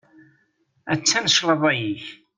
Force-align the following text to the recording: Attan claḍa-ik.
Attan 0.93 1.25
claḍa-ik. 1.35 2.05